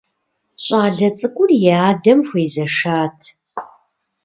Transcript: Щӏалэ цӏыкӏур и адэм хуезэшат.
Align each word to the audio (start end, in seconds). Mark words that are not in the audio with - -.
Щӏалэ 0.63 1.09
цӏыкӏур 1.17 1.49
и 1.69 1.71
адэм 1.89 2.19
хуезэшат. 2.27 3.19